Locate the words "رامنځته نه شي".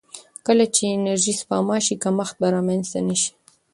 2.55-3.31